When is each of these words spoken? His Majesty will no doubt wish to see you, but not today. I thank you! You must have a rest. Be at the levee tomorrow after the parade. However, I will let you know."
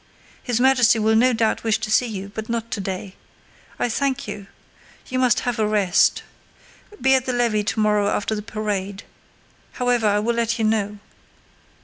His 0.41 0.59
Majesty 0.59 0.97
will 0.97 1.15
no 1.15 1.31
doubt 1.31 1.63
wish 1.63 1.77
to 1.77 1.91
see 1.91 2.07
you, 2.07 2.31
but 2.33 2.49
not 2.49 2.71
today. 2.71 3.13
I 3.77 3.87
thank 3.87 4.27
you! 4.27 4.47
You 5.09 5.19
must 5.19 5.41
have 5.41 5.59
a 5.59 5.67
rest. 5.67 6.23
Be 6.99 7.13
at 7.13 7.27
the 7.27 7.33
levee 7.33 7.63
tomorrow 7.63 8.09
after 8.09 8.33
the 8.33 8.41
parade. 8.41 9.03
However, 9.73 10.07
I 10.07 10.17
will 10.17 10.33
let 10.33 10.57
you 10.57 10.65
know." 10.65 10.97